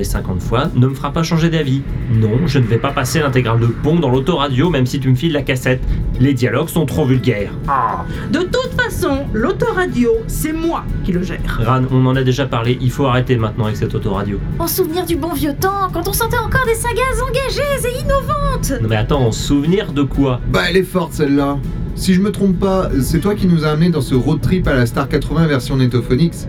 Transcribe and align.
Le 0.00 0.04
demander 0.04 0.04
50 0.04 0.42
fois 0.42 0.70
ne 0.74 0.86
me 0.86 0.94
fera 0.94 1.12
pas 1.12 1.22
changer 1.22 1.50
d'avis. 1.50 1.82
Non, 2.10 2.46
je 2.46 2.58
ne 2.58 2.64
vais 2.64 2.78
pas 2.78 2.90
passer 2.90 3.20
l'intégrale 3.20 3.60
de 3.60 3.66
Pong 3.66 4.00
dans 4.00 4.08
l'autoradio 4.08 4.70
même 4.70 4.86
si 4.86 4.98
tu 4.98 5.10
me 5.10 5.14
files 5.14 5.32
la 5.32 5.42
cassette. 5.42 5.82
Les 6.18 6.32
dialogues 6.32 6.68
sont 6.68 6.86
trop 6.86 7.04
vulgaires. 7.04 7.52
Ah. 7.68 8.04
De 8.32 8.40
toute 8.40 8.80
façon, 8.80 9.26
l'autoradio, 9.32 10.10
c'est 10.26 10.52
moi 10.52 10.84
qui 11.04 11.12
le 11.12 11.22
gère. 11.22 11.60
Ran, 11.64 11.82
on 11.90 12.06
en 12.06 12.16
a 12.16 12.22
déjà 12.22 12.46
parlé, 12.46 12.78
il 12.80 12.90
faut 12.90 13.04
arrêter 13.06 13.36
maintenant 13.36 13.64
avec 13.66 13.76
cette 13.76 13.94
autoradio. 13.94 14.38
En 14.58 14.66
souvenir 14.66 15.04
du 15.04 15.16
bon 15.16 15.34
vieux 15.34 15.54
temps, 15.54 15.88
quand 15.92 16.08
on 16.08 16.12
sentait 16.12 16.38
encore 16.38 16.64
des 16.66 16.74
sagas 16.74 17.22
engagées 17.22 17.88
et 17.88 18.00
innovantes 18.00 18.72
Non 18.80 18.88
mais 18.88 18.96
attends, 18.96 19.26
en 19.26 19.32
souvenir 19.32 19.92
de 19.92 20.02
quoi? 20.02 20.40
Bah 20.50 20.62
elle 20.68 20.78
est 20.78 20.82
forte 20.82 21.12
celle-là. 21.12 21.58
Si 21.94 22.14
je 22.14 22.22
me 22.22 22.32
trompe 22.32 22.58
pas, 22.58 22.88
c'est 23.02 23.20
toi 23.20 23.34
qui 23.34 23.46
nous 23.46 23.64
as 23.64 23.68
amené 23.68 23.90
dans 23.90 24.00
ce 24.00 24.14
road 24.14 24.40
trip 24.40 24.66
à 24.66 24.74
la 24.74 24.86
Star 24.86 25.08
80 25.08 25.46
version 25.46 25.76
Netophonix. 25.76 26.46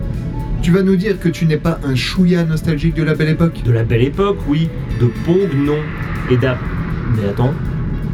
Tu 0.62 0.70
vas 0.72 0.84
nous 0.84 0.96
dire 0.96 1.20
que 1.20 1.28
tu 1.28 1.46
n'es 1.48 1.58
pas 1.58 1.80
un 1.84 1.96
chouïa 1.96 2.44
nostalgique 2.44 2.94
de 2.94 3.02
la 3.02 3.16
belle 3.16 3.30
époque? 3.30 3.64
De 3.66 3.72
la 3.72 3.84
belle 3.84 4.04
époque, 4.04 4.38
oui. 4.48 4.70
De 5.00 5.08
Pong, 5.26 5.50
non. 5.56 5.80
Et 6.30 6.38
d'ap... 6.38 6.60
Mais 7.16 7.30
attends. 7.30 7.54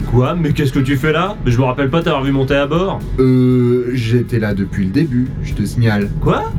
Quoi? 0.09 0.33
Mais 0.33 0.53
qu'est-ce 0.53 0.71
que 0.71 0.79
tu 0.79 0.95
fais 0.95 1.11
là? 1.11 1.35
Mais 1.43 1.51
je 1.51 1.57
me 1.57 1.65
rappelle 1.65 1.89
pas 1.89 2.01
t'avoir 2.01 2.23
vu 2.23 2.31
monter 2.31 2.55
à 2.55 2.65
bord. 2.65 3.01
Euh, 3.19 3.89
j'étais 3.93 4.39
là 4.39 4.53
depuis 4.53 4.85
le 4.85 4.91
début, 4.91 5.27
je 5.43 5.53
te 5.53 5.65
signale. 5.65 6.09
Quoi? 6.21 6.51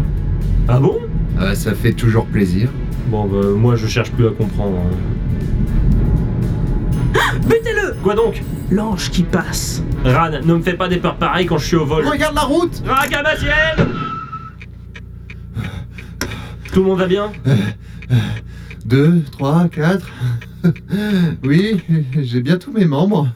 Ah 0.69 0.79
bon? 0.79 0.99
Ah, 1.41 1.55
ça 1.55 1.73
fait 1.73 1.93
toujours 1.93 2.27
plaisir. 2.27 2.69
Bon 3.07 3.27
bah 3.27 3.49
moi 3.57 3.75
je 3.75 3.87
cherche 3.87 4.11
plus 4.11 4.27
à 4.27 4.31
comprendre. 4.31 4.83
Butez-le 7.49 7.95
Quoi 8.03 8.15
donc? 8.15 8.43
L'ange 8.71 9.11
qui 9.11 9.23
passe. 9.23 9.83
Ran, 10.05 10.29
ne 10.45 10.55
me 10.55 10.61
fais 10.61 10.75
pas 10.75 10.89
des 10.89 10.99
peurs 10.99 11.17
pareilles 11.17 11.47
quand 11.47 11.57
je 11.57 11.67
suis 11.67 11.77
au 11.77 11.87
vol. 11.87 12.07
Regarde 12.07 12.35
la 12.35 12.43
route 12.43 12.83
Ragamaziel 12.87 13.87
Tout 16.73 16.81
le 16.81 16.87
monde 16.87 16.99
va 16.99 17.07
bien 17.07 17.33
2, 18.87 19.23
3, 19.33 19.69
4. 19.69 20.07
oui, 21.45 21.81
j'ai 22.21 22.41
bien 22.41 22.57
tous 22.57 22.73
mes 22.73 22.85
membres. 22.85 23.29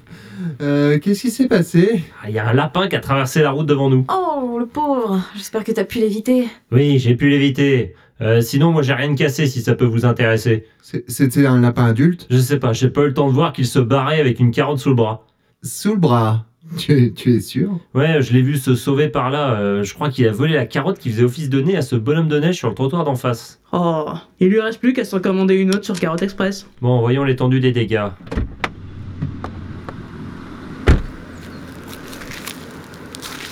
Euh, 0.60 0.98
Qu'est-ce 0.98 1.22
qui 1.22 1.30
s'est 1.30 1.48
passé 1.48 2.02
Ah, 2.22 2.28
Il 2.30 2.34
y 2.34 2.38
a 2.38 2.48
un 2.48 2.52
lapin 2.52 2.88
qui 2.88 2.96
a 2.96 3.00
traversé 3.00 3.42
la 3.42 3.50
route 3.50 3.66
devant 3.66 3.90
nous. 3.90 4.06
Oh, 4.10 4.56
le 4.58 4.66
pauvre 4.66 5.20
J'espère 5.36 5.64
que 5.64 5.72
t'as 5.72 5.84
pu 5.84 5.98
l'éviter. 5.98 6.48
Oui, 6.70 6.98
j'ai 6.98 7.14
pu 7.16 7.28
l'éviter. 7.28 7.94
Euh, 8.20 8.40
sinon, 8.40 8.70
moi 8.72 8.82
j'ai 8.82 8.92
rien 8.94 9.14
cassé 9.14 9.46
si 9.46 9.60
ça 9.62 9.74
peut 9.74 9.84
vous 9.84 10.04
intéresser. 10.06 10.66
C'était 11.08 11.46
un 11.46 11.60
lapin 11.60 11.86
adulte 11.86 12.26
Je 12.30 12.38
sais 12.38 12.58
pas, 12.58 12.72
j'ai 12.72 12.88
pas 12.88 13.02
eu 13.02 13.06
le 13.08 13.14
temps 13.14 13.28
de 13.28 13.34
voir 13.34 13.52
qu'il 13.52 13.66
se 13.66 13.78
barrait 13.78 14.20
avec 14.20 14.40
une 14.40 14.52
carotte 14.52 14.78
sous 14.78 14.90
le 14.90 14.94
bras. 14.94 15.26
Sous 15.62 15.92
le 15.94 15.98
bras. 16.00 16.46
Tu 16.78 16.92
es, 17.06 17.10
tu 17.10 17.34
es 17.34 17.40
sûr? 17.40 17.78
Ouais, 17.94 18.22
je 18.22 18.32
l'ai 18.32 18.42
vu 18.42 18.56
se 18.56 18.74
sauver 18.74 19.08
par 19.08 19.30
là. 19.30 19.54
euh, 19.60 19.82
je 19.82 19.92
crois 19.94 20.08
qu'il 20.08 20.26
a 20.26 20.32
volé 20.32 20.54
la 20.54 20.66
carotte 20.66 20.98
qui 20.98 21.10
faisait 21.10 21.24
office 21.24 21.48
de 21.50 21.60
nez 21.60 21.76
à 21.76 21.82
ce 21.82 21.96
bonhomme 21.96 22.28
de 22.28 22.38
neige 22.40 22.56
sur 22.56 22.68
le 22.68 22.74
trottoir 22.74 23.04
d'en 23.04 23.14
face. 23.16 23.60
Oh, 23.72 24.06
il 24.40 24.48
lui 24.48 24.60
reste 24.60 24.80
plus 24.80 24.92
qu'à 24.92 25.04
s'en 25.04 25.20
commander 25.20 25.54
une 25.54 25.70
autre 25.70 25.84
sur 25.84 25.98
Carotte 25.98 26.22
Express. 26.22 26.66
Bon, 26.80 27.00
voyons 27.00 27.24
l'étendue 27.24 27.60
des 27.60 27.72
dégâts. 27.72 28.06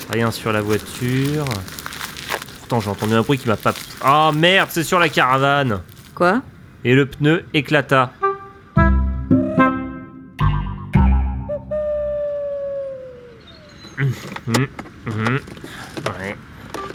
Rien 0.09 0.31
sur 0.31 0.51
la 0.51 0.61
voiture. 0.61 1.45
Pourtant, 2.59 2.79
j'ai 2.81 2.89
entendu 2.89 3.13
un 3.13 3.21
bruit 3.21 3.37
qui 3.37 3.47
m'a 3.47 3.55
pas. 3.57 3.73
Ah 4.01 4.31
merde, 4.35 4.69
c'est 4.71 4.83
sur 4.83 4.99
la 4.99 5.09
caravane 5.09 5.79
Quoi? 6.15 6.41
Et 6.83 6.95
le 6.95 7.05
pneu 7.05 7.43
éclata. 7.53 8.11
Ouais. 15.07 16.35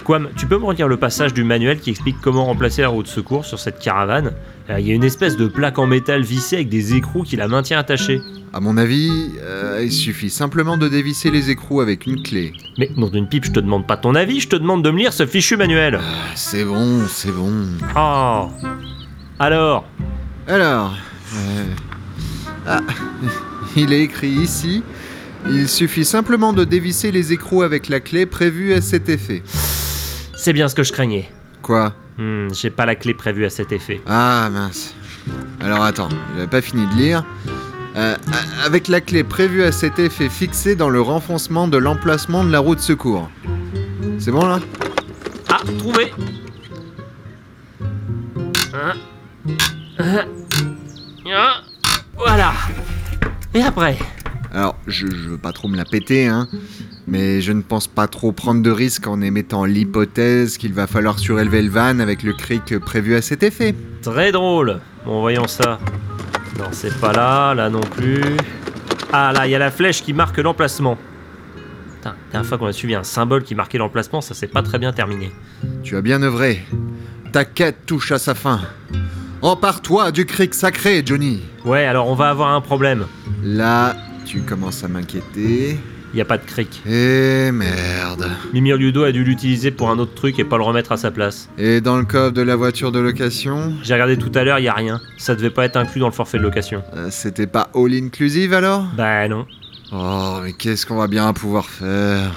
Quam, 0.05 0.29
tu 0.37 0.47
peux 0.47 0.59
me 0.59 0.65
redire 0.65 0.87
le 0.89 0.97
passage 0.97 1.35
du 1.35 1.43
manuel 1.43 1.81
qui 1.81 1.91
explique 1.91 2.17
comment 2.23 2.45
remplacer 2.45 2.83
la 2.83 2.89
roue 2.89 3.03
de 3.03 3.09
secours 3.09 3.45
sur 3.45 3.59
cette 3.59 3.79
caravane 3.81 4.33
Euh, 4.71 4.81
Il 4.81 4.87
y 4.87 4.91
a 4.91 4.95
une 4.95 5.05
espèce 5.05 5.37
de 5.37 5.47
plaque 5.47 5.79
en 5.79 5.87
métal 5.87 6.23
vissée 6.23 6.57
avec 6.57 6.69
des 6.69 6.95
écrous 6.95 7.23
qui 7.23 7.37
la 7.37 7.47
maintient 7.49 7.79
attachée. 7.79 8.21
À 8.53 8.61
mon 8.61 8.77
avis, 8.77 9.31
euh, 9.41 9.81
il 9.85 9.93
suffit 9.93 10.31
simplement 10.31 10.77
de 10.77 10.89
dévisser 10.89 11.31
les 11.31 11.51
écrous 11.51 11.81
avec 11.81 12.07
une 12.07 12.23
clé. 12.23 12.53
Mais 12.79 12.91
dans 12.97 13.09
une 13.11 13.29
pipe, 13.29 13.45
je 13.45 13.53
te 13.53 13.61
demande 13.61 13.87
pas 13.87 13.97
ton 13.97 14.15
avis, 14.15 14.41
je 14.41 14.49
te 14.49 14.57
demande 14.57 14.83
de 14.85 14.91
me 14.91 14.99
lire 14.99 15.13
ce 15.13 15.27
fichu 15.27 15.57
manuel. 15.57 15.99
Ah, 16.01 16.33
C'est 16.35 16.65
bon, 16.65 17.03
c'est 17.09 17.33
bon. 17.33 17.53
Oh 17.97 18.49
Alors 19.39 19.85
Alors, 20.49 20.95
euh, 21.35 21.65
ah, 22.67 22.81
il 23.77 23.93
est 23.93 24.03
écrit 24.03 24.31
ici. 24.31 24.83
Il 25.49 25.69
suffit 25.69 26.05
simplement 26.05 26.53
de 26.53 26.65
dévisser 26.65 27.11
les 27.13 27.33
écrous 27.33 27.63
avec 27.63 27.89
la 27.89 28.01
clé 28.01 28.27
prévue 28.27 28.73
à 28.75 28.81
cet 28.81 29.09
effet. 29.09 29.43
C'est 30.37 30.53
bien 30.53 30.69
ce 30.69 30.75
que 30.75 30.83
je 30.83 30.93
craignais. 30.93 31.31
Quoi? 31.63 31.95
Hmm, 32.19 32.49
j'ai 32.53 32.71
pas 32.71 32.87
la 32.87 32.95
clé 32.95 33.15
prévue 33.15 33.45
à 33.45 33.51
cet 33.51 33.73
effet. 33.73 34.01
Ah 34.07 34.49
mince. 34.53 34.95
Alors 35.61 35.83
attends, 35.83 36.09
j'avais 36.35 36.47
pas 36.47 36.61
fini 36.61 36.87
de 36.87 36.95
lire. 36.95 37.25
Euh, 37.97 38.15
avec 38.65 38.89
la 38.89 39.01
clé 39.01 39.25
prévue 39.25 39.63
à 39.63 39.73
cet 39.73 39.99
effet 39.99 40.29
fixée 40.29 40.77
dans 40.77 40.91
le 40.91 41.01
renfoncement 41.01 41.67
de 41.67 41.79
l'emplacement 41.79 42.45
de 42.45 42.51
la 42.51 42.59
roue 42.59 42.75
de 42.75 42.81
secours. 42.81 43.31
C'est 44.19 44.31
bon 44.31 44.47
là? 44.47 44.61
Ah, 45.49 45.61
trouvé 45.79 46.13
Hein 48.75 48.93
Hein 49.99 50.25
Hein 51.27 51.53
Voilà 52.17 52.53
Et 53.55 53.63
après? 53.63 53.97
Alors, 54.57 54.75
je, 54.87 55.07
je 55.07 55.29
veux 55.29 55.37
pas 55.37 55.53
trop 55.53 55.69
me 55.69 55.77
la 55.77 55.85
péter, 55.85 56.27
hein. 56.27 56.49
Mais 57.07 57.43
je 57.43 57.53
ne 57.53 57.61
pense 57.61 57.89
pas 57.89 58.09
trop 58.09 58.33
prendre 58.33 58.63
de 58.63 58.71
risques 58.71 59.07
en 59.07 59.21
émettant 59.21 59.67
l'hypothèse 59.67 60.57
qu'il 60.57 60.73
va 60.73 60.87
falloir 60.87 61.19
surélever 61.19 61.61
le 61.61 61.69
van 61.69 61.99
avec 61.99 62.23
le 62.23 62.33
cric 62.33 62.79
prévu 62.79 63.15
à 63.17 63.21
cet 63.21 63.43
effet. 63.43 63.75
Très 64.01 64.33
drôle 64.33 64.81
Bon, 65.05 65.21
voyons 65.21 65.47
ça. 65.47 65.79
Non, 66.59 66.65
c'est 66.73 66.99
pas 66.99 67.13
là, 67.13 67.53
là 67.53 67.69
non 67.69 67.83
plus. 67.83 68.23
Ah, 69.13 69.31
là, 69.35 69.47
il 69.47 69.51
y 69.51 69.55
a 69.55 69.59
la 69.59 69.71
flèche 69.71 70.03
qui 70.03 70.15
marque 70.15 70.39
l'emplacement. 70.39 70.97
Putain, 71.97 72.15
la 72.29 72.33
dernière 72.33 72.49
fois 72.49 72.57
qu'on 72.57 72.65
a 72.65 72.73
suivi 72.73 72.95
un 72.95 73.05
symbole 73.05 73.43
qui 73.43 73.55
marquait 73.55 73.77
l'emplacement, 73.77 74.23
ça 74.23 74.33
s'est 74.33 74.47
pas 74.47 74.63
très 74.63 74.79
bien 74.79 74.95
terminé. 74.95 75.33
Tu 75.83 75.97
as 75.97 76.01
bien 76.01 76.23
œuvré. 76.23 76.65
Ta 77.31 77.45
quête 77.45 77.85
touche 77.85 78.11
à 78.11 78.19
sa 78.19 78.35
fin. 78.35 78.63
Empare-toi 79.43 80.13
du 80.13 80.25
cric 80.25 80.55
sacré, 80.55 81.03
Johnny. 81.05 81.43
Ouais, 81.67 81.85
alors 81.85 82.09
on 82.09 82.15
va 82.15 82.31
avoir 82.31 82.55
un 82.55 82.63
problème. 82.63 83.07
Là, 83.45 83.95
tu 84.27 84.41
commences 84.43 84.85
à 84.85 84.89
m'inquiéter. 84.89 85.79
Il 86.15 86.19
y 86.19 86.21
a 86.21 86.25
pas 86.25 86.39
de 86.39 86.45
cric. 86.45 86.83
Eh 86.87 87.51
merde. 87.53 88.31
Mimir 88.55 88.77
Ludo 88.77 89.05
a 89.05 89.13
dû 89.13 89.23
l'utiliser 89.25 89.71
pour 89.71 89.91
un 89.91 89.99
autre 89.99 90.15
truc 90.15 90.39
et 90.39 90.45
pas 90.45 90.57
le 90.57 90.63
remettre 90.63 90.93
à 90.93 90.97
sa 90.97 91.11
place. 91.11 91.49
Et 91.59 91.81
dans 91.81 91.97
le 91.99 92.05
coffre 92.05 92.33
de 92.33 92.43
la 92.43 92.57
voiture 92.57 92.91
de 92.93 92.99
location, 93.01 93.75
J'ai 93.83 93.93
regardé 93.95 94.17
tout 94.17 94.31
à 94.35 94.45
l'heure, 94.45 94.59
il 94.59 94.65
y 94.65 94.69
a 94.69 94.73
rien. 94.73 95.01
Ça 95.19 95.35
devait 95.35 95.51
pas 95.51 95.65
être 95.65 95.77
inclus 95.77 96.01
dans 96.01 96.07
le 96.07 96.13
forfait 96.13 96.39
de 96.39 96.43
location. 96.43 96.83
euh, 96.95 97.09
c'était 97.11 97.47
pas 97.47 97.69
all 97.75 97.93
inclusive 97.93 98.55
alors? 98.55 98.85
Bah 98.97 99.29
non. 99.29 99.47
Oh, 99.93 100.39
mais 100.43 100.53
qu'est-ce 100.53 100.87
qu'on 100.87 100.97
va 100.97 101.07
bien 101.07 101.33
pouvoir 101.33 101.67
faire? 101.67 102.33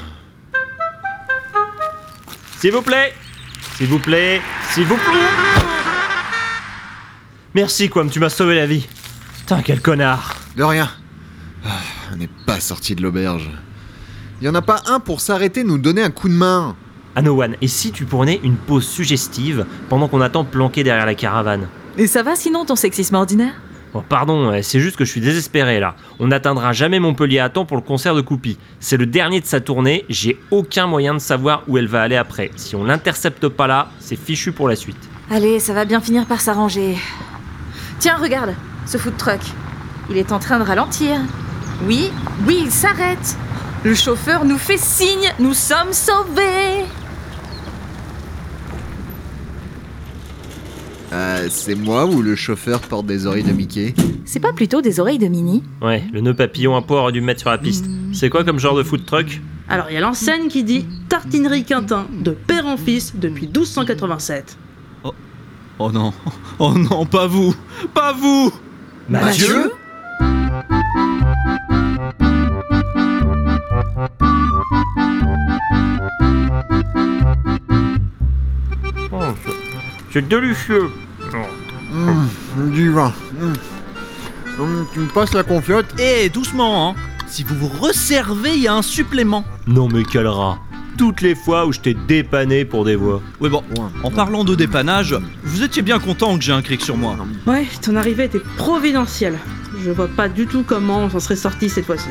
S'il 2.58 2.72
vous 2.74 2.82
plaît 2.82 3.14
S'il 3.78 3.88
vous 3.88 4.00
plaît 4.00 4.42
S'il 4.72 4.86
vous 4.86 4.98
plaît 4.98 5.64
Merci, 7.56 7.90
Quam, 7.90 8.10
tu 8.10 8.20
m'as 8.20 8.30
sauvé 8.30 8.56
la 8.56 8.66
vie. 8.66 8.88
Putain, 9.40 9.62
quel 9.64 9.82
connard 9.82 10.36
De 10.58 10.64
rien. 10.64 10.90
On 12.12 12.18
n'est 12.18 12.30
pas 12.46 12.60
sorti 12.60 12.96
de 12.96 13.02
l'auberge. 13.02 13.50
Il 14.42 14.46
y 14.46 14.50
en 14.50 14.56
a 14.56 14.62
pas 14.62 14.82
un 14.88 15.00
pour 15.00 15.22
s'arrêter 15.22 15.64
nous 15.64 15.78
donner 15.78 16.02
un 16.02 16.10
coup 16.10 16.30
de 16.30 16.34
main. 16.34 16.76
Anowan, 17.16 17.56
et 17.62 17.68
si 17.68 17.92
tu 17.92 18.06
prenais 18.06 18.40
une 18.44 18.56
pause 18.56 18.88
suggestive 18.88 19.66
pendant 19.90 20.08
qu'on 20.08 20.22
attend 20.22 20.46
planqué 20.46 20.84
derrière 20.84 21.06
la 21.06 21.16
caravane? 21.16 21.68
Et 21.98 22.08
ça 22.08 22.24
va 22.24 22.36
sinon 22.36 22.66
ton 22.66 22.76
sexisme 22.76 23.16
ordinaire? 23.16 23.54
Oh, 23.94 24.04
pardon, 24.08 24.52
euh, 24.52 24.60
c'est 24.62 24.80
juste 24.80 24.96
que 24.96 25.04
je 25.04 25.12
suis 25.12 25.20
désespéré 25.20 25.80
là. 25.80 25.96
On 26.20 26.28
n'atteindra 26.28 26.74
jamais 26.74 27.00
Montpellier 27.00 27.40
à 27.40 27.50
temps 27.50 27.66
pour 27.66 27.76
le 27.76 27.82
concert 27.84 28.14
de 28.14 28.22
Coupi. 28.22 28.58
C'est 28.80 28.98
le 28.98 29.08
dernier 29.08 29.42
de 29.42 29.48
sa 29.48 29.60
tournée, 29.60 30.06
j'ai 30.10 30.40
aucun 30.52 30.86
moyen 30.86 31.16
de 31.16 31.20
savoir 31.20 31.64
où 31.68 31.78
elle 31.78 31.88
va 31.88 32.04
aller 32.04 32.16
après. 32.16 32.52
Si 32.56 32.76
on 32.76 32.84
l'intercepte 32.84 33.48
pas 33.48 33.66
là, 33.66 33.90
c'est 34.00 34.16
fichu 34.16 34.52
pour 34.52 34.70
la 34.70 34.76
suite. 34.76 35.10
Allez, 35.32 35.60
ça 35.60 35.74
va 35.74 35.86
bien 35.86 36.02
finir 36.02 36.26
par 36.28 36.40
s'arranger. 36.40 36.98
Tiens, 37.98 38.18
regarde, 38.18 38.54
ce 38.86 38.98
food 38.98 39.18
truck. 39.18 39.42
Il 40.12 40.18
est 40.18 40.32
en 40.32 40.40
train 40.40 40.60
de 40.60 40.64
ralentir. 40.64 41.20
Oui, 41.86 42.12
oui, 42.46 42.62
il 42.66 42.72
s'arrête. 42.72 43.38
Le 43.84 43.96
chauffeur 43.96 44.44
nous 44.44 44.58
fait 44.58 44.78
signe, 44.78 45.32
nous 45.40 45.54
sommes 45.54 45.94
sauvés. 45.94 46.86
Euh, 51.12 51.48
c'est 51.50 51.76
moi 51.76 52.06
ou 52.06 52.22
le 52.22 52.36
chauffeur 52.36 52.82
porte 52.82 53.06
des 53.06 53.26
oreilles 53.26 53.44
de 53.44 53.54
Mickey? 53.54 53.96
C'est 54.26 54.40
pas 54.40 54.54
plutôt 54.54 54.82
des 54.82 55.00
oreilles 55.00 55.18
de 55.18 55.28
Mini 55.28 55.64
Ouais, 55.82 56.04
le 56.14 56.22
nœud 56.22 56.36
papillon 56.36 56.76
à 56.76 56.82
poids 56.82 57.02
aurait 57.02 57.12
dû 57.14 57.22
me 57.22 57.28
mettre 57.28 57.40
sur 57.40 57.50
la 57.50 57.58
piste. 57.58 57.86
C'est 58.14 58.30
quoi 58.30 58.44
comme 58.44 58.60
genre 58.60 58.76
de 58.76 58.84
food 58.84 59.06
truck? 59.06 59.42
Alors 59.70 59.86
il 59.90 59.94
y 59.94 59.98
a 59.98 60.02
l'enseigne 60.02 60.50
qui 60.50 60.64
dit 60.64 60.86
Tartinerie 61.08 61.64
Quintin, 61.64 62.08
de 62.12 62.32
père 62.32 62.68
en 62.68 62.78
fils 62.78 63.16
depuis 63.16 63.48
1287. 63.48 64.58
Oh 65.82 65.92
non, 65.92 66.12
oh 66.60 66.74
non, 66.74 67.06
pas 67.06 67.26
vous, 67.26 67.56
pas 67.94 68.12
vous 68.12 68.52
Mathieu? 69.08 69.72
C'est 80.12 80.28
délicieux. 80.28 80.90
Mmh, 81.92 82.72
du 82.72 82.90
vin. 82.92 83.14
Mmh. 83.40 84.62
Mmh, 84.64 84.86
tu 84.94 85.00
me 85.00 85.08
passes 85.08 85.34
la 85.34 85.44
confiote 85.44 85.86
Eh, 86.00 86.30
doucement, 86.30 86.90
hein 86.90 86.96
Si 87.28 87.44
vous 87.44 87.56
vous 87.56 87.68
resservez, 87.68 88.56
il 88.56 88.62
y 88.64 88.68
a 88.68 88.74
un 88.76 88.82
supplément. 88.82 89.44
Non 89.68 89.88
mais 89.88 90.04
quel 90.04 90.28
rat. 90.28 90.60
Toutes 90.98 91.22
les 91.22 91.34
fois 91.34 91.66
où 91.66 91.72
je 91.72 91.80
t'ai 91.80 91.94
dépanné 91.94 92.66
pour 92.66 92.84
des 92.86 92.96
voix. 92.96 93.22
Ouais, 93.40 93.50
bon, 93.50 93.64
Ouais. 93.78 93.86
en 94.04 94.12
parlant 94.12 94.44
de 94.44 94.54
dépannage, 94.54 95.16
vous 95.44 95.64
étiez 95.64 95.82
bien 95.82 95.98
content 96.00 96.38
que 96.38 96.44
j'ai 96.44 96.52
un 96.52 96.62
cric 96.62 96.82
sur 96.82 96.98
moi. 96.98 97.16
Ouais, 97.48 97.66
ton 97.82 97.96
arrivée 97.96 98.26
était 98.26 98.42
providentielle. 98.58 99.38
Je 99.84 99.92
vois 99.92 100.10
pas 100.10 100.28
du 100.28 100.46
tout 100.46 100.64
comment 100.68 101.00
on 101.04 101.10
s'en 101.10 101.20
serait 101.20 101.36
sorti 101.38 101.70
cette 101.70 101.86
fois-ci. 101.86 102.10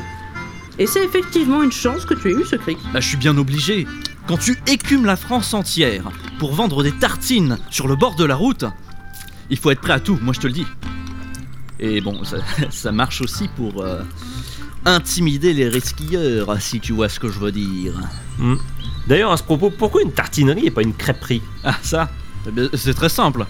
Et 0.79 0.87
c'est 0.87 1.05
effectivement 1.05 1.63
une 1.63 1.73
chance 1.73 2.05
que 2.07 2.15
tu 2.15 2.29
aies 2.31 2.35
eu 2.35 2.45
ce 2.47 2.57
cric. 2.57 2.79
Bah, 2.95 3.01
je 3.01 3.09
suis 3.09 3.17
bien 3.19 3.37
obligé. 3.37 3.87
Quand 4.29 4.37
tu 4.37 4.59
écumes 4.67 5.07
la 5.07 5.17
France 5.17 5.55
entière 5.55 6.05
pour 6.39 6.53
vendre 6.55 6.83
des 6.83 6.93
tartines 6.93 7.59
sur 7.71 7.89
le 7.89 7.97
bord 7.97 8.15
de 8.15 8.25
la 8.25 8.35
route, 8.37 8.65
il 9.51 9.57
faut 9.59 9.71
être 9.71 9.81
prêt 9.81 9.95
à 9.95 10.01
tout, 10.01 10.19
moi 10.21 10.35
je 10.35 10.41
te 10.41 10.47
le 10.47 10.53
dis. 10.53 10.67
Et 11.81 12.01
bon, 12.01 12.23
ça, 12.25 12.37
ça 12.71 12.93
marche 12.93 13.21
aussi 13.23 13.49
pour 13.57 13.83
euh, 13.83 14.03
intimider 14.85 15.55
les 15.55 15.69
risquilleurs, 15.69 16.61
si 16.61 16.79
tu 16.81 16.93
vois 16.93 17.09
ce 17.09 17.19
que 17.19 17.29
je 17.31 17.39
veux 17.39 17.53
dire. 17.53 17.95
Hmm. 18.39 18.57
D'ailleurs, 19.07 19.33
à 19.33 19.37
ce 19.39 19.43
propos, 19.43 19.71
pourquoi 19.71 20.03
une 20.03 20.13
tartinerie 20.13 20.67
et 20.67 20.71
pas 20.71 20.83
une 20.83 20.95
crêperie? 20.95 21.43
Ah, 21.65 21.77
ça 21.81 22.11
Eh 22.47 22.77
C'est 22.77 22.93
très 22.95 23.09
simple. 23.09 23.47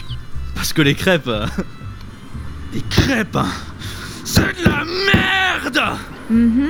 Parce 0.55 0.73
que 0.73 0.83
les 0.83 0.95
crêpes. 0.95 1.27
euh, 1.27 1.47
Les 2.73 2.83
crêpes 2.83 3.35
hein, 3.37 3.49
C'est 4.25 4.43
de 4.63 4.69
la 4.69 4.85
merde 4.85 5.99
Mhm. 6.31 6.69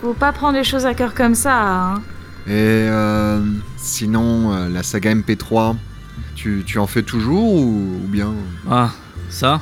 Faut 0.00 0.14
pas 0.14 0.32
prendre 0.32 0.56
les 0.56 0.64
choses 0.64 0.86
à 0.86 0.94
cœur 0.94 1.12
comme 1.14 1.34
ça, 1.34 1.60
hein. 1.60 2.02
Et 2.46 2.50
euh, 2.52 3.40
sinon, 3.76 4.52
euh, 4.52 4.68
la 4.68 4.82
saga 4.82 5.14
MP3, 5.14 5.76
tu, 6.34 6.62
tu 6.66 6.78
en 6.78 6.86
fais 6.86 7.02
toujours 7.02 7.52
ou, 7.54 8.00
ou 8.04 8.08
bien? 8.08 8.32
Ah, 8.68 8.90
ça? 9.28 9.60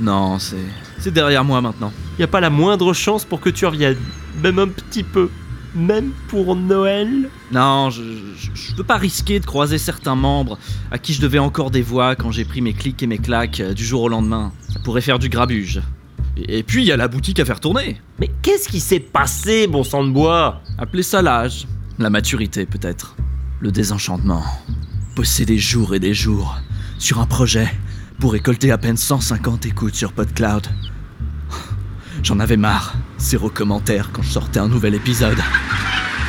Non, 0.00 0.38
c'est. 0.38 0.56
C'est 0.98 1.12
derrière 1.12 1.44
moi 1.44 1.60
maintenant. 1.60 1.92
Y 2.18 2.22
a 2.22 2.28
pas 2.28 2.40
la 2.40 2.50
moindre 2.50 2.92
chance 2.92 3.24
pour 3.24 3.40
que 3.40 3.50
tu 3.50 3.66
reviennes, 3.66 3.96
même 4.42 4.58
un 4.60 4.68
petit 4.68 5.02
peu, 5.02 5.30
même 5.74 6.12
pour 6.28 6.54
Noël 6.54 7.28
Non, 7.50 7.90
je, 7.90 8.02
je, 8.36 8.50
je 8.54 8.74
veux 8.76 8.84
pas 8.84 8.98
risquer 8.98 9.40
de 9.40 9.46
croiser 9.46 9.78
certains 9.78 10.14
membres 10.14 10.58
à 10.92 10.98
qui 10.98 11.12
je 11.14 11.20
devais 11.20 11.40
encore 11.40 11.70
des 11.72 11.82
voix 11.82 12.14
quand 12.14 12.30
j'ai 12.30 12.44
pris 12.44 12.60
mes 12.60 12.72
clics 12.72 13.02
et 13.02 13.06
mes 13.08 13.18
claques 13.18 13.60
euh, 13.60 13.74
du 13.74 13.84
jour 13.84 14.02
au 14.02 14.08
lendemain. 14.08 14.52
Ça 14.68 14.78
pourrait 14.80 15.00
faire 15.00 15.18
du 15.18 15.28
grabuge. 15.28 15.82
Et, 16.36 16.58
et 16.58 16.62
puis 16.62 16.82
il 16.84 16.86
y 16.86 16.92
a 16.92 16.96
la 16.96 17.08
boutique 17.08 17.40
à 17.40 17.44
faire 17.44 17.58
tourner. 17.60 18.00
Mais 18.20 18.30
qu'est-ce 18.42 18.68
qui 18.68 18.78
s'est 18.80 19.00
passé, 19.00 19.66
bon 19.66 19.82
sang 19.82 20.04
de 20.04 20.10
bois? 20.10 20.60
Appelez 20.78 21.02
ça 21.02 21.20
l'âge. 21.20 21.66
La 22.02 22.10
maturité 22.10 22.66
peut-être. 22.66 23.14
Le 23.60 23.70
désenchantement. 23.70 24.42
Bosser 25.14 25.44
des 25.44 25.56
jours 25.56 25.94
et 25.94 26.00
des 26.00 26.14
jours 26.14 26.58
sur 26.98 27.20
un 27.20 27.26
projet 27.26 27.72
pour 28.18 28.32
récolter 28.32 28.72
à 28.72 28.76
peine 28.78 28.96
150 28.96 29.66
écoutes 29.66 29.94
sur 29.94 30.12
PodCloud. 30.12 30.66
J'en 32.24 32.40
avais 32.40 32.56
marre. 32.56 32.94
Zéro 33.18 33.50
commentaire 33.50 34.10
quand 34.12 34.22
je 34.22 34.32
sortais 34.32 34.58
un 34.58 34.66
nouvel 34.66 34.96
épisode. 34.96 35.38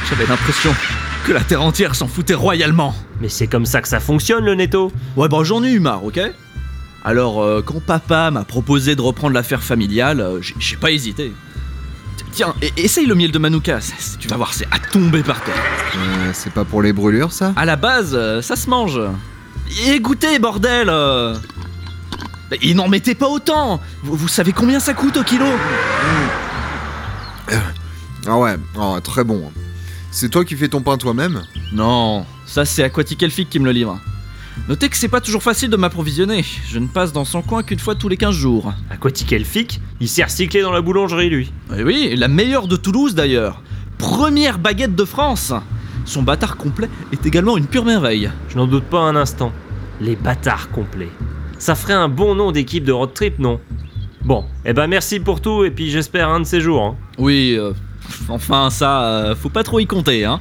J'avais 0.08 0.28
l'impression 0.28 0.70
que 1.26 1.32
la 1.32 1.42
Terre 1.42 1.64
entière 1.64 1.96
s'en 1.96 2.08
foutait 2.08 2.36
royalement. 2.36 2.94
Mais 3.20 3.28
c'est 3.28 3.48
comme 3.48 3.66
ça 3.66 3.82
que 3.82 3.88
ça 3.88 4.00
fonctionne 4.00 4.46
le 4.46 4.54
netto 4.54 4.92
Ouais, 5.16 5.28
bon, 5.28 5.44
j'en 5.44 5.64
ai 5.64 5.72
eu 5.72 5.80
marre, 5.80 6.06
ok? 6.06 6.20
Alors, 7.04 7.42
euh, 7.42 7.64
quand 7.66 7.84
papa 7.84 8.30
m'a 8.30 8.44
proposé 8.44 8.96
de 8.96 9.02
reprendre 9.02 9.34
l'affaire 9.34 9.64
familiale, 9.64 10.20
euh, 10.20 10.40
j'ai 10.40 10.78
pas 10.78 10.92
hésité. 10.92 11.34
Tiens, 12.34 12.56
essaye 12.78 13.06
le 13.06 13.14
miel 13.14 13.32
de 13.32 13.38
Manuka, 13.38 13.78
tu 14.20 14.28
vas 14.28 14.38
voir, 14.38 14.54
c'est 14.56 14.66
à 14.72 14.80
tomber 14.80 15.22
par 15.22 15.44
terre. 15.44 15.54
Euh, 15.96 16.32
C'est 16.34 16.52
pas 16.52 16.66
pour 16.66 16.82
les 16.82 16.92
brûlures 16.92 17.32
ça? 17.32 17.54
À 17.56 17.64
la 17.64 17.76
base, 17.76 18.14
euh, 18.16 18.42
ça 18.42 18.56
se 18.56 18.68
mange. 18.70 19.00
Et 19.86 20.00
goûtez, 20.00 20.40
bordel 20.40 20.88
euh. 20.90 21.36
Et 22.62 22.74
n'en 22.74 22.88
mettez 22.88 23.16
pas 23.16 23.28
autant 23.28 23.80
vous, 24.04 24.16
vous 24.16 24.28
savez 24.28 24.52
combien 24.52 24.80
ça 24.80 24.94
coûte 24.94 25.18
au 25.18 25.24
kilo? 25.24 25.46
Ah 28.28 28.38
ouais, 28.38 28.56
oh, 28.80 28.98
très 29.04 29.24
bon. 29.24 29.52
C'est 30.12 30.30
toi 30.30 30.44
qui 30.44 30.56
fais 30.56 30.68
ton 30.68 30.82
pain 30.82 30.98
toi-même? 30.98 31.44
Non, 31.72 32.26
ça 32.48 32.66
c'est 32.66 32.84
Aquatic 32.84 33.22
Elfic 33.22 33.50
qui 33.50 33.60
me 33.60 33.66
le 33.66 33.72
livre. 33.72 34.00
Notez 34.70 34.88
que 34.90 34.96
c'est 34.96 35.10
pas 35.10 35.20
toujours 35.20 35.44
facile 35.44 35.70
de 35.70 35.76
m'approvisionner. 35.76 36.46
Je 36.70 36.80
ne 36.80 36.88
passe 36.88 37.12
dans 37.12 37.26
son 37.26 37.42
coin 37.42 37.64
qu'une 37.64 37.80
fois 37.80 37.96
tous 37.96 38.08
les 38.08 38.18
15 38.18 38.34
jours. 38.34 38.74
Aquatique 38.90 39.34
Elfic, 39.34 39.82
il 40.00 40.08
s'est 40.08 40.24
recyclé 40.24 40.62
dans 40.62 40.72
la 40.72 40.82
boulangerie 40.82 41.30
lui. 41.30 41.52
Eh 41.78 41.84
oui, 41.84 42.16
la 42.16 42.28
meilleure 42.28 42.68
de 42.68 42.76
Toulouse 42.76 43.16
d'ailleurs. 43.16 43.62
Première 43.98 44.60
baguette 44.60 44.96
de 44.96 45.06
France. 45.06 45.54
Son 46.06 46.24
bâtard 46.24 46.58
complet 46.58 46.90
est 47.12 47.26
également 47.26 47.58
une 47.58 47.68
pure 47.68 47.86
merveille. 47.86 48.30
Je 48.50 48.56
n'en 48.56 48.68
doute 48.68 48.86
pas 48.86 49.00
un 49.00 49.16
instant. 49.16 49.52
Les 50.00 50.16
bâtards 50.16 50.70
complets. 50.70 51.12
Ça 51.60 51.76
ferait 51.76 51.94
un 51.94 52.10
bon 52.10 52.36
nom 52.36 52.52
d'équipe 52.52 52.84
de 52.84 52.92
road 52.92 53.14
trip, 53.14 53.40
non? 53.40 53.60
Bon, 54.24 54.46
eh 54.66 54.72
ben 54.72 54.88
merci 54.88 55.20
pour 55.20 55.42
tout 55.42 55.66
et 55.66 55.72
puis 55.72 55.90
j'espère 55.90 56.30
un 56.30 56.40
de 56.40 56.46
ces 56.46 56.62
jours. 56.62 56.84
Hein. 56.84 56.96
Oui, 57.18 57.56
euh, 57.58 57.74
enfin 58.30 58.70
ça, 58.70 59.04
euh, 59.04 59.36
faut 59.36 59.50
pas 59.50 59.64
trop 59.64 59.80
y 59.80 59.88
compter, 59.88 60.24
hein. 60.24 60.40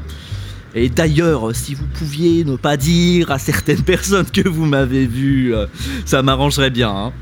Et 0.74 0.88
d'ailleurs, 0.88 1.54
si 1.54 1.74
vous 1.74 1.86
pouviez 1.86 2.44
ne 2.44 2.56
pas 2.56 2.76
dire 2.76 3.30
à 3.30 3.38
certaines 3.38 3.82
personnes 3.84 4.30
que 4.30 4.48
vous 4.48 4.64
m'avez 4.64 5.06
vu, 5.06 5.54
euh, 5.54 5.66
ça 6.04 6.22
m'arrangerait 6.22 6.70
bien, 6.70 6.90
hein. 6.90 7.12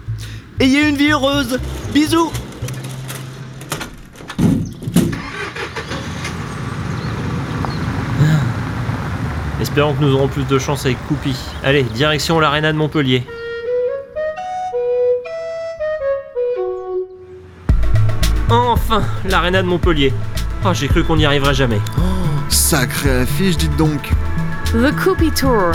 Ayez 0.61 0.89
une 0.89 0.97
vie 0.97 1.11
heureuse 1.11 1.59
Bisous 1.95 2.31
Espérons 9.61 9.95
que 9.95 10.03
nous 10.03 10.15
aurons 10.15 10.29
plus 10.29 10.45
de 10.45 10.59
chance 10.59 10.85
avec 10.87 10.99
Coupi. 11.07 11.35
Allez, 11.63 11.83
direction 11.83 12.41
l'aréna 12.41 12.73
de 12.73 12.79
Montpellier. 12.79 13.23
Enfin, 18.49 19.03
l'aréna 19.27 19.63
de 19.63 19.69
Montpellier. 19.69 20.13
Oh, 20.65 20.71
j'ai 20.73 20.89
cru 20.89 21.05
qu'on 21.05 21.17
n'y 21.17 21.27
arriverait 21.27 21.55
jamais. 21.55 21.81
Sacrée 22.71 23.23
affiche, 23.23 23.57
dites 23.57 23.77
donc 23.77 24.01
The 24.67 24.95
Coupie 25.03 25.33
Tour. 25.33 25.73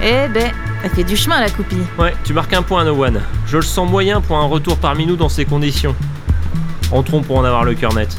Eh 0.00 0.28
ben, 0.32 0.52
elle 0.84 0.90
fait 0.90 1.02
du 1.02 1.16
chemin 1.16 1.40
la 1.40 1.50
Coupie. 1.50 1.82
Ouais, 1.98 2.14
tu 2.22 2.32
marques 2.32 2.52
un 2.52 2.62
point, 2.62 2.84
No 2.84 2.92
One. 3.04 3.20
Je 3.48 3.56
le 3.56 3.64
sens 3.64 3.90
moyen 3.90 4.20
pour 4.20 4.36
un 4.36 4.44
retour 4.44 4.76
parmi 4.76 5.08
nous 5.08 5.16
dans 5.16 5.28
ces 5.28 5.44
conditions. 5.44 5.92
Entrons 6.92 7.22
pour 7.22 7.36
en 7.36 7.42
avoir 7.42 7.64
le 7.64 7.74
cœur 7.74 7.92
net. 7.94 8.16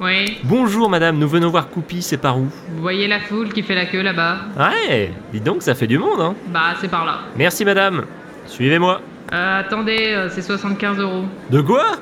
Oui, 0.00 0.38
Bonjour 0.44 0.88
madame, 0.88 1.18
nous 1.18 1.28
venons 1.28 1.50
voir 1.50 1.70
Coupi, 1.70 2.02
c'est 2.02 2.18
par 2.18 2.38
où? 2.38 2.48
Vous 2.68 2.80
voyez 2.80 3.08
la 3.08 3.18
foule 3.18 3.52
qui 3.52 3.64
fait 3.64 3.74
la 3.74 3.86
queue 3.86 4.02
là-bas? 4.02 4.36
Ouais, 4.56 5.12
dis 5.32 5.40
donc, 5.40 5.62
ça 5.62 5.74
fait 5.74 5.88
du 5.88 5.98
monde, 5.98 6.20
hein. 6.20 6.36
Bah, 6.46 6.76
c'est 6.80 6.86
par 6.88 7.04
là. 7.04 7.18
Merci 7.36 7.64
madame. 7.64 8.04
Suivez-moi. 8.46 9.00
Euh, 9.32 9.58
attendez, 9.58 10.12
euh, 10.14 10.28
c'est 10.30 10.42
75 10.42 11.00
euros. 11.00 11.24
De 11.50 11.60
quoi? 11.60 11.96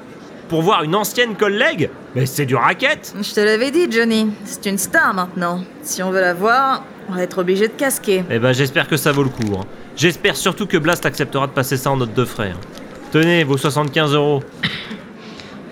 Pour 0.49 0.63
voir 0.63 0.83
une 0.83 0.95
ancienne 0.95 1.35
collègue 1.37 1.91
Mais 2.15 2.25
c'est 2.27 2.47
du 2.47 2.57
racket 2.57 3.15
Je 3.21 3.35
te 3.35 3.41
l'avais 3.41 3.71
dit, 3.71 3.91
Johnny. 3.91 4.31
C'est 4.45 4.67
une 4.67 4.79
star 4.79 5.13
maintenant. 5.15 5.63
Si 5.83 6.03
on 6.03 6.11
veut 6.11 6.21
la 6.21 6.35
voir, 6.35 6.85
on 7.11 7.15
va 7.15 7.23
être 7.23 7.39
obligé 7.39 7.69
de 7.69 7.73
casquer. 7.75 8.25
Eh 8.31 8.39
ben 8.39 8.53
j'espère 8.53 8.89
que 8.89 8.97
ça 8.97 9.13
vaut 9.13 9.23
le 9.25 9.29
coup. 9.31 9.55
hein. 9.59 9.65
J'espère 9.97 10.37
surtout 10.37 10.67
que 10.67 10.77
Blast 10.79 11.05
acceptera 11.07 11.47
de 11.47 11.53
passer 11.53 11.77
ça 11.77 11.91
en 11.91 11.97
note 11.97 12.15
de 12.15 12.25
frère. 12.25 12.57
Tenez, 13.13 13.45
vos 13.45 13.57
75 13.59 14.15
euros. 14.15 14.43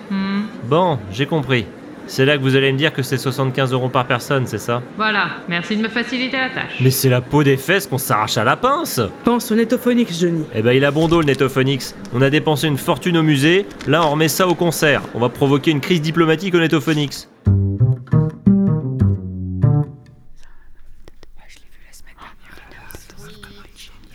Hmm, 0.09 0.43
Bon, 0.65 0.99
j'ai 1.11 1.25
compris. 1.25 1.65
C'est 2.07 2.25
là 2.25 2.37
que 2.37 2.41
vous 2.41 2.55
allez 2.55 2.71
me 2.71 2.77
dire 2.77 2.93
que 2.93 3.03
c'est 3.03 3.17
75 3.17 3.73
euros 3.73 3.89
par 3.89 4.07
personne, 4.07 4.47
c'est 4.47 4.57
ça? 4.57 4.81
Voilà, 4.95 5.27
merci 5.49 5.75
de 5.75 5.81
me 5.83 5.89
faciliter 5.89 6.37
la 6.37 6.49
tâche. 6.49 6.77
Mais 6.79 6.89
c'est 6.89 7.09
la 7.09 7.21
peau 7.21 7.43
des 7.43 7.57
fesses 7.57 7.85
qu'on 7.85 7.97
s'arrache 7.97 8.37
à 8.37 8.43
la 8.43 8.55
pince 8.55 9.01
Pense 9.23 9.51
au 9.51 9.55
Netophonix, 9.55 10.19
Johnny. 10.19 10.43
Eh 10.55 10.61
ben 10.61 10.71
il 10.71 10.85
a 10.85 10.91
bon 10.91 11.07
dos 11.07 11.19
le 11.21 11.27
Netophonix. 11.27 11.95
On 12.13 12.21
a 12.21 12.29
dépensé 12.29 12.67
une 12.67 12.77
fortune 12.77 13.17
au 13.17 13.23
musée, 13.23 13.65
là 13.87 14.05
on 14.05 14.11
remet 14.11 14.29
ça 14.29 14.47
au 14.47 14.55
concert. 14.55 15.01
On 15.13 15.19
va 15.19 15.29
provoquer 15.29 15.71
une 15.71 15.81
crise 15.81 16.01
diplomatique 16.01 16.55
au 16.55 16.59
Netophonix. 16.59 17.27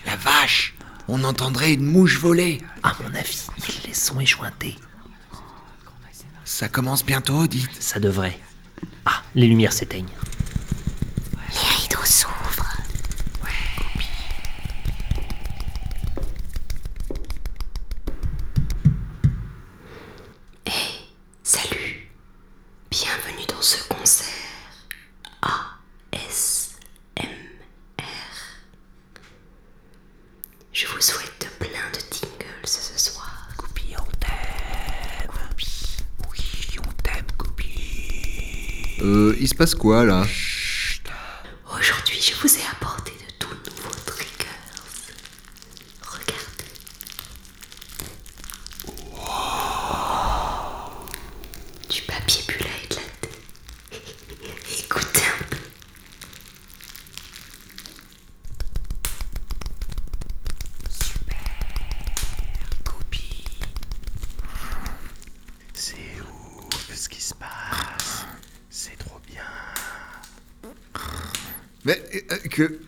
La 0.07 0.17
vache 0.17 0.75
On 1.09 1.25
entendrait 1.25 1.75
une 1.75 1.85
mouche 1.85 2.19
voler. 2.19 2.59
À 2.83 2.93
mon 3.03 3.15
avis, 3.15 3.47
ils 3.69 3.89
les 3.89 3.95
sont 3.95 4.19
éjointés. 4.21 4.77
Ça 6.53 6.69
commence 6.69 7.03
bientôt, 7.03 7.47
dites. 7.47 7.81
Ça 7.81 7.99
devrait. 7.99 8.39
Ah, 9.07 9.23
les 9.35 9.47
lumières 9.47 9.73
s'éteignent. 9.73 10.05
il 39.43 39.49
se 39.49 39.55
passe 39.57 39.75
quoi 39.75 40.05
là? 40.05 40.25
Chut. 40.25 41.03
Aujourd'hui, 41.77 42.21
je 42.21 42.33
vous 42.41 42.57
ai 42.57 42.63
apporté 42.71 43.11
de 43.11 43.33
tout 43.41 43.49
nouveaux 43.67 43.91
triggers. 44.07 44.47
Regardez. 46.07 46.71
Wow. 49.13 49.27
Du 51.91 52.03
papier 52.03 52.45
bulle. 52.47 52.62
Mais 71.85 72.03
euh, 72.31 72.37
que. 72.51 72.79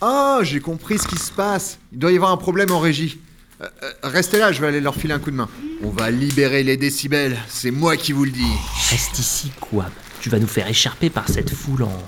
Ah, 0.00 0.38
j'ai 0.42 0.60
compris 0.60 0.98
ce 0.98 1.06
qui 1.06 1.18
se 1.18 1.30
passe. 1.30 1.78
Il 1.92 1.98
doit 1.98 2.10
y 2.12 2.16
avoir 2.16 2.30
un 2.30 2.36
problème 2.38 2.70
en 2.72 2.80
régie. 2.80 3.18
Euh, 3.60 3.68
euh, 3.82 3.92
restez 4.04 4.38
là, 4.38 4.50
je 4.52 4.60
vais 4.60 4.68
aller 4.68 4.80
leur 4.80 4.94
filer 4.94 5.12
un 5.12 5.18
coup 5.18 5.30
de 5.30 5.36
main. 5.36 5.48
On 5.82 5.90
va 5.90 6.10
libérer 6.10 6.62
les 6.62 6.78
décibels, 6.78 7.36
c'est 7.48 7.70
moi 7.70 7.96
qui 7.98 8.12
vous 8.12 8.24
le 8.24 8.30
dis. 8.30 8.52
Reste 8.90 9.18
ici, 9.18 9.52
Quab. 9.60 9.90
Tu 10.22 10.30
vas 10.30 10.38
nous 10.38 10.46
faire 10.46 10.66
écharper 10.68 11.10
par 11.10 11.28
cette 11.28 11.54
foule 11.54 11.82
en, 11.82 12.02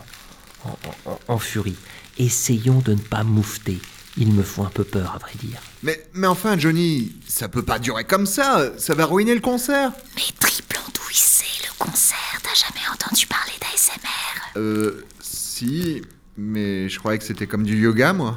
en, 0.65 0.79
en- 1.05 1.19
en 1.29 1.39
furie. 1.39 1.77
Essayons 2.19 2.79
de 2.81 2.93
ne 2.93 2.99
pas 3.01 3.25
moufter. 3.25 3.79
Il 4.17 4.33
me 4.33 4.43
faut 4.43 4.63
un 4.63 4.71
peu 4.71 4.85
peur, 4.85 5.13
à 5.15 5.19
vrai 5.19 5.33
dire. 5.43 5.59
Mais, 5.83 6.03
mais 6.15 6.27
enfin, 6.27 6.59
Johnny, 6.59 7.13
ça 7.27 7.49
peut 7.49 7.63
pas 7.63 7.79
durer 7.79 8.05
comme 8.05 8.27
ça, 8.27 8.71
ça 8.79 8.95
va 8.95 9.05
ruiner 9.07 9.35
le 9.35 9.41
concert. 9.41 9.93
Mais 10.17 10.23
triple 10.39 10.77
andouille, 10.79 11.15
c'est 11.15 11.67
le 11.67 11.73
concert. 11.79 12.17
T'as 12.43 12.55
jamais 12.55 12.87
entendu 12.93 13.27
parler 13.27 13.53
d'ASMR 13.61 14.53
Euh, 14.57 15.05
si, 15.21 16.03
mais 16.37 16.89
je 16.89 16.99
croyais 16.99 17.19
que 17.19 17.25
c'était 17.25 17.47
comme 17.47 17.65
du 17.65 17.81
yoga, 17.81 18.13
moi. 18.13 18.37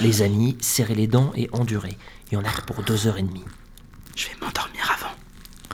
Les 0.00 0.22
amis, 0.22 0.56
serrez 0.60 0.94
les 0.94 1.06
dents 1.06 1.32
et 1.36 1.48
endurez. 1.52 1.96
Il 2.30 2.34
y 2.34 2.36
en 2.36 2.44
a 2.44 2.50
pour 2.66 2.82
deux 2.82 3.06
heures 3.06 3.18
et 3.18 3.22
demie. 3.22 3.44
Je 4.16 4.26
vais 4.26 4.34
m'endormir 4.40 4.96
avant. 4.98 5.14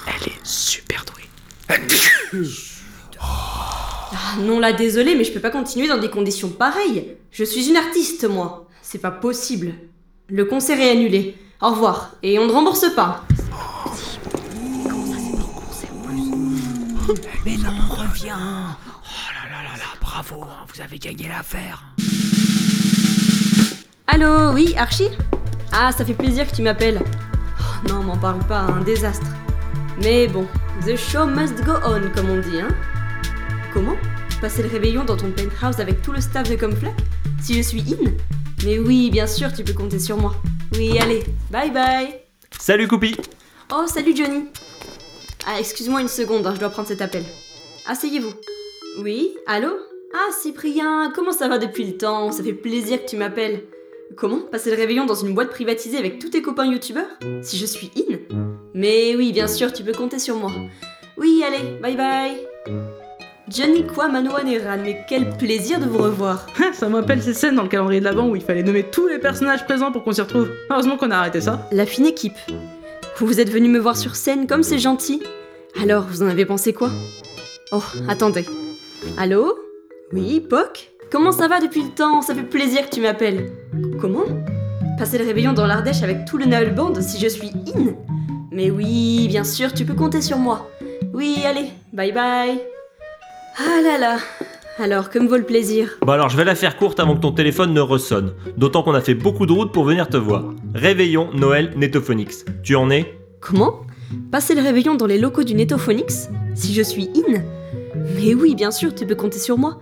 Elle 0.06 0.32
est 0.32 0.40
super 0.44 1.04
douée. 1.04 1.28
Ah, 3.20 4.36
non, 4.40 4.60
là, 4.60 4.72
désolé, 4.72 5.14
mais 5.14 5.24
je 5.24 5.32
peux 5.32 5.40
pas 5.40 5.50
continuer 5.50 5.88
dans 5.88 5.98
des 5.98 6.10
conditions 6.10 6.50
pareilles. 6.50 7.16
Je 7.30 7.44
suis 7.44 7.68
une 7.68 7.76
artiste, 7.76 8.24
moi. 8.28 8.68
C'est 8.82 8.98
pas 8.98 9.10
possible. 9.10 9.74
Le 10.28 10.44
concert 10.44 10.80
est 10.80 10.90
annulé. 10.90 11.36
Au 11.62 11.70
revoir. 11.70 12.16
Et 12.22 12.38
on 12.38 12.46
ne 12.46 12.52
rembourse 12.52 12.94
pas. 12.94 13.24
Mais 17.44 17.56
non, 17.56 17.72
reviens. 17.88 18.76
Oh 19.60 19.62
là 19.62 19.72
là 19.72 19.76
là 19.76 19.84
là, 19.84 19.98
bravo, 20.00 20.42
hein, 20.44 20.64
vous 20.72 20.80
avez 20.80 20.98
gagné 20.98 21.28
l'affaire. 21.28 21.82
Allô, 24.06 24.52
oui, 24.52 24.74
Archie? 24.76 25.10
Ah, 25.72 25.92
ça 25.92 26.04
fait 26.04 26.14
plaisir 26.14 26.50
que 26.50 26.56
tu 26.56 26.62
m'appelles. 26.62 27.00
Oh, 27.60 27.88
non, 27.88 28.02
m'en 28.02 28.16
parle 28.16 28.38
pas, 28.46 28.60
un 28.60 28.80
désastre. 28.80 29.26
Mais 30.02 30.28
bon, 30.28 30.46
the 30.86 30.96
show 30.96 31.26
must 31.26 31.62
go 31.64 31.72
on, 31.84 32.10
comme 32.14 32.30
on 32.30 32.40
dit, 32.40 32.60
hein 32.60 32.68
Comment? 33.74 33.96
Passer 34.40 34.62
le 34.62 34.68
réveillon 34.68 35.04
dans 35.04 35.16
ton 35.16 35.30
penthouse 35.30 35.78
avec 35.78 36.00
tout 36.00 36.12
le 36.12 36.20
staff 36.20 36.48
de 36.48 36.56
Comflac 36.56 36.94
Si 37.42 37.54
je 37.54 37.62
suis 37.62 37.80
in? 37.80 38.10
Mais 38.64 38.78
oui, 38.78 39.10
bien 39.10 39.26
sûr, 39.26 39.52
tu 39.52 39.62
peux 39.62 39.74
compter 39.74 39.98
sur 39.98 40.16
moi. 40.16 40.34
Oui, 40.74 40.98
allez, 40.98 41.24
bye 41.50 41.70
bye 41.70 42.20
Salut, 42.58 42.88
Coupi 42.88 43.14
Oh, 43.70 43.84
salut 43.86 44.16
Johnny 44.16 44.44
Ah, 45.46 45.58
excuse-moi 45.58 46.00
une 46.00 46.08
seconde, 46.08 46.46
hein, 46.46 46.54
je 46.54 46.60
dois 46.60 46.70
prendre 46.70 46.88
cet 46.88 47.02
appel. 47.02 47.24
Asseyez-vous. 47.86 48.32
Oui, 48.98 49.34
allô? 49.46 49.70
Ah, 50.12 50.32
Cyprien, 50.32 51.12
comment 51.14 51.32
ça 51.32 51.48
va 51.48 51.58
depuis 51.58 51.84
le 51.84 51.96
temps? 51.96 52.32
Ça 52.32 52.42
fait 52.42 52.52
plaisir 52.52 53.02
que 53.02 53.08
tu 53.08 53.16
m'appelles. 53.16 53.62
Comment? 54.16 54.40
Passer 54.40 54.70
le 54.70 54.76
réveillon 54.76 55.06
dans 55.06 55.14
une 55.14 55.34
boîte 55.34 55.50
privatisée 55.50 55.96
avec 55.96 56.18
tous 56.18 56.30
tes 56.30 56.42
copains 56.42 56.66
youtubeurs? 56.66 57.06
Si 57.42 57.56
je 57.56 57.66
suis 57.66 57.90
in? 57.96 58.16
Mais 58.74 59.14
oui, 59.16 59.32
bien 59.32 59.46
sûr, 59.46 59.72
tu 59.72 59.84
peux 59.84 59.92
compter 59.92 60.18
sur 60.18 60.36
moi. 60.36 60.50
Oui, 61.16 61.42
allez, 61.46 61.78
bye 61.80 61.96
bye 61.96 62.36
Johnny 63.48 63.84
quoi, 63.86 64.08
Manoan 64.08 64.46
et 64.48 64.58
Ran, 64.58 64.78
mais 64.82 65.04
quel 65.08 65.36
plaisir 65.36 65.80
de 65.80 65.86
vous 65.86 65.98
revoir 65.98 66.46
Ça 66.72 66.88
me 66.88 66.96
rappelle 66.96 67.22
ces 67.22 67.34
scènes 67.34 67.56
dans 67.56 67.64
le 67.64 67.68
calendrier 67.68 68.00
de 68.00 68.04
l'avant 68.04 68.28
où 68.28 68.36
il 68.36 68.42
fallait 68.42 68.62
nommer 68.62 68.84
tous 68.84 69.06
les 69.08 69.18
personnages 69.18 69.64
présents 69.64 69.92
pour 69.92 70.04
qu'on 70.04 70.12
s'y 70.12 70.20
retrouve. 70.20 70.50
Heureusement 70.70 70.96
qu'on 70.96 71.10
a 71.10 71.16
arrêté 71.16 71.40
ça. 71.40 71.68
La 71.72 71.86
fine 71.86 72.06
équipe. 72.06 72.38
Vous 73.18 73.40
êtes 73.40 73.50
venu 73.50 73.68
me 73.68 73.78
voir 73.78 73.96
sur 73.96 74.16
scène 74.16 74.46
comme 74.46 74.62
c'est 74.62 74.78
gentil. 74.78 75.22
Alors, 75.80 76.04
vous 76.04 76.22
en 76.22 76.28
avez 76.28 76.46
pensé 76.46 76.72
quoi? 76.72 76.90
Oh, 77.72 77.82
attendez. 78.08 78.44
Allô 79.16 79.54
Oui, 80.12 80.40
Poc 80.40 80.90
Comment 81.10 81.32
ça 81.32 81.48
va 81.48 81.60
depuis 81.60 81.82
le 81.82 81.90
temps 81.90 82.22
Ça 82.22 82.34
fait 82.34 82.42
plaisir 82.42 82.88
que 82.88 82.94
tu 82.94 83.00
m'appelles. 83.00 83.50
Comment 84.00 84.24
Passer 84.98 85.18
le 85.18 85.24
réveillon 85.24 85.52
dans 85.52 85.66
l'Ardèche 85.66 86.02
avec 86.02 86.24
tout 86.24 86.38
le 86.38 86.44
Naël 86.46 86.74
Band 86.74 86.92
si 87.00 87.18
je 87.20 87.28
suis 87.28 87.50
in 87.74 87.94
Mais 88.52 88.70
oui, 88.70 89.26
bien 89.28 89.44
sûr, 89.44 89.72
tu 89.72 89.84
peux 89.84 89.94
compter 89.94 90.20
sur 90.20 90.38
moi. 90.38 90.70
Oui, 91.12 91.38
allez, 91.46 91.68
bye 91.92 92.12
bye. 92.12 92.60
Ah 93.58 93.80
là 93.82 93.98
là. 93.98 94.18
Alors, 94.78 95.10
que 95.10 95.18
me 95.18 95.28
vaut 95.28 95.36
le 95.36 95.42
plaisir 95.44 95.98
Bon 96.02 96.12
alors, 96.12 96.28
je 96.30 96.36
vais 96.36 96.44
la 96.44 96.54
faire 96.54 96.76
courte 96.76 97.00
avant 97.00 97.14
que 97.16 97.20
ton 97.20 97.32
téléphone 97.32 97.74
ne 97.74 97.80
ressonne. 97.80 98.32
D'autant 98.56 98.82
qu'on 98.82 98.94
a 98.94 99.00
fait 99.00 99.14
beaucoup 99.14 99.44
de 99.46 99.52
routes 99.52 99.72
pour 99.72 99.84
venir 99.84 100.08
te 100.08 100.16
voir. 100.16 100.44
Réveillon, 100.74 101.28
Noël, 101.34 101.72
Netophonix. 101.76 102.44
Tu 102.62 102.76
en 102.76 102.88
es? 102.90 103.12
Comment 103.40 103.80
Passer 104.30 104.54
le 104.54 104.62
réveillon 104.62 104.94
dans 104.94 105.06
les 105.06 105.18
locaux 105.18 105.42
du 105.44 105.54
Netophonix 105.54 106.28
Si 106.54 106.72
je 106.72 106.82
suis 106.82 107.10
in 107.16 107.40
Mais 108.22 108.34
oui, 108.34 108.54
bien 108.54 108.70
sûr, 108.70 108.94
tu 108.94 109.06
peux 109.06 109.14
compter 109.14 109.38
sur 109.38 109.56
moi. 109.56 109.78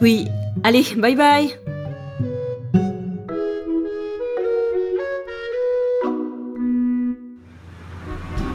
Oui, 0.00 0.28
allez, 0.64 0.82
bye 0.96 1.14
bye 1.14 1.58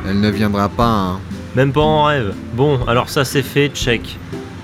Elle 0.07 0.19
ne 0.19 0.29
viendra 0.31 0.69
pas, 0.69 0.87
hein. 0.87 1.19
Même 1.55 1.71
pas 1.71 1.81
en 1.81 2.05
rêve. 2.05 2.33
Bon, 2.55 2.79
alors 2.87 3.09
ça 3.09 3.23
c'est 3.23 3.43
fait, 3.43 3.69
check. 3.69 4.17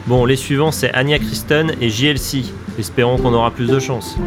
Bon, 0.07 0.25
les 0.25 0.35
suivants 0.35 0.71
c'est 0.71 0.91
Anya 0.93 1.19
Kristen 1.19 1.73
et 1.79 1.89
JLC. 1.91 2.43
Espérons 2.79 3.17
qu'on 3.17 3.33
aura 3.33 3.51
plus 3.51 3.67
de 3.67 3.79
chance. 3.79 4.17